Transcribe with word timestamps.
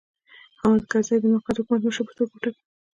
حامد 0.59 0.83
کرزی 0.91 1.13
یې 1.15 1.21
د 1.21 1.25
موقت 1.33 1.55
حکومت 1.61 1.81
مشر 1.85 2.03
په 2.07 2.13
توګه 2.17 2.31
وټاکه. 2.33 2.61